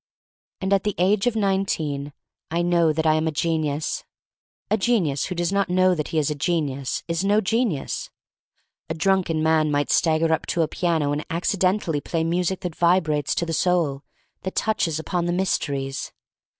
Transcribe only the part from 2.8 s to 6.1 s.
that I am a genius. A genius who does not know that